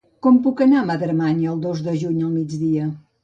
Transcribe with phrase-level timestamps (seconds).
[0.25, 2.89] Com puc anar a Madremanya el dos de juny al migdia?